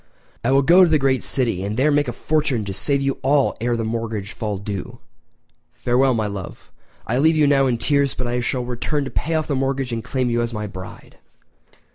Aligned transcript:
I 0.43 0.49
will 0.49 0.63
go 0.63 0.83
to 0.83 0.89
the 0.89 0.97
great 0.97 1.21
city 1.21 1.61
and 1.63 1.77
there 1.77 1.91
make 1.91 2.07
a 2.07 2.11
fortune 2.11 2.65
to 2.65 2.73
save 2.73 3.03
you 3.03 3.19
all 3.21 3.55
ere 3.61 3.77
the 3.77 3.83
mortgage 3.83 4.31
fall 4.31 4.57
due! 4.57 4.97
Farewell, 5.73 6.15
my 6.15 6.25
love—I 6.25 7.19
leave 7.19 7.37
you 7.37 7.45
now 7.45 7.67
in 7.67 7.77
tears, 7.77 8.15
but 8.15 8.25
I 8.25 8.39
shall 8.39 8.65
return 8.65 9.05
to 9.05 9.11
pay 9.11 9.35
off 9.35 9.45
the 9.45 9.53
mortgage 9.55 9.91
and 9.93 10.03
claim 10.03 10.31
you 10.31 10.41
as 10.41 10.55
my 10.55 10.65
bride!" 10.65 11.17